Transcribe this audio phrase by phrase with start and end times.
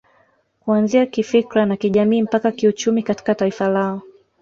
[0.59, 4.01] Kuanzia kifikra na kijamii mpaka kiuchumi katika taifa lao